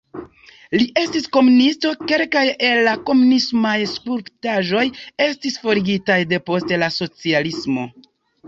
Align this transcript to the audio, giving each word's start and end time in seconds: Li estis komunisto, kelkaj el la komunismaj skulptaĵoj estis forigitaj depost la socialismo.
Li 0.81 0.85
estis 1.01 1.27
komunisto, 1.35 1.91
kelkaj 2.11 2.43
el 2.69 2.81
la 2.87 2.95
komunismaj 3.09 3.75
skulptaĵoj 3.93 4.83
estis 5.27 5.63
forigitaj 5.67 6.19
depost 6.35 6.75
la 6.87 6.91
socialismo. 7.01 7.89